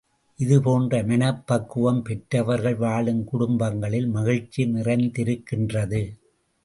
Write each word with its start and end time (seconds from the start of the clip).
இதுபோன்ற 0.39 1.03
மனப்பக்குவம் 1.03 2.01
பெற்றவர்கள் 2.01 2.75
வாழும் 2.75 3.23
குடும்பங்களில் 3.23 4.07
மகிழ்ச்சி 4.07 4.65
நிறைந்திருக்கின்றது. 4.65 6.01